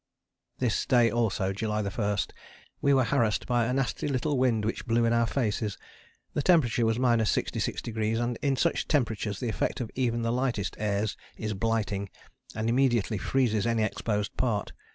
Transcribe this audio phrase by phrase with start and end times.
[0.57, 2.17] This day also (July 1)
[2.81, 5.77] we were harassed by a nasty little wind which blew in our faces.
[6.33, 11.15] The temperature was 66°, and in such temperatures the effect of even the lightest airs
[11.37, 12.09] is blighting,
[12.55, 14.71] and immediately freezes any exposed part.